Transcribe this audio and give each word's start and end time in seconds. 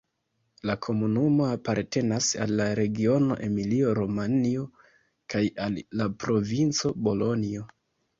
La 0.67 0.75
komunumo 0.85 1.49
apartenas 1.55 2.29
al 2.45 2.53
la 2.61 2.65
regiono 2.79 3.37
Emilio-Romanjo 3.47 4.63
kaj 5.35 5.43
al 5.67 5.77
la 6.01 6.09
provinco 6.25 6.93
Bolonjo. 7.09 7.63